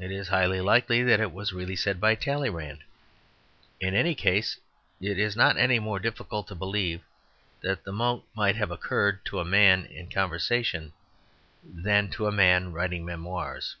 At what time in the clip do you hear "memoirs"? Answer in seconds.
13.06-13.76